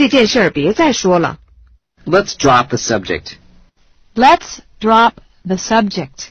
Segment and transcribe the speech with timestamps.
[0.00, 1.36] 这件事儿别再说了。
[2.06, 3.32] Let's drop the subject.
[4.14, 5.12] Let's drop
[5.44, 6.30] the subject.